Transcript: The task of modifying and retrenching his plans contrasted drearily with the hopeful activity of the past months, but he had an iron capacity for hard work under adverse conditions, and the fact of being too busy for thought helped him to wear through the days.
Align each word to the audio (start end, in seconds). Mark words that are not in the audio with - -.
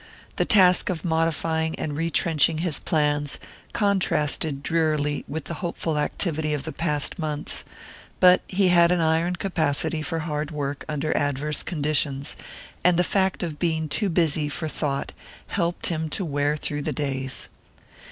The 0.37 0.45
task 0.45 0.89
of 0.89 1.05
modifying 1.05 1.75
and 1.77 1.95
retrenching 1.95 2.57
his 2.57 2.79
plans 2.79 3.37
contrasted 3.71 4.63
drearily 4.63 5.23
with 5.27 5.45
the 5.45 5.53
hopeful 5.61 5.99
activity 5.99 6.55
of 6.55 6.63
the 6.63 6.71
past 6.71 7.19
months, 7.19 7.63
but 8.19 8.41
he 8.47 8.69
had 8.69 8.91
an 8.91 8.99
iron 8.99 9.35
capacity 9.35 10.01
for 10.01 10.17
hard 10.21 10.49
work 10.49 10.85
under 10.89 11.15
adverse 11.15 11.61
conditions, 11.61 12.35
and 12.83 12.97
the 12.97 13.03
fact 13.03 13.43
of 13.43 13.59
being 13.59 13.87
too 13.87 14.09
busy 14.09 14.49
for 14.49 14.67
thought 14.67 15.11
helped 15.49 15.89
him 15.89 16.09
to 16.09 16.25
wear 16.25 16.57
through 16.57 16.81
the 16.81 16.93
days. 16.93 17.47